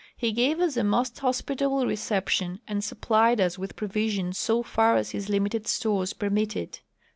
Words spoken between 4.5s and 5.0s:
far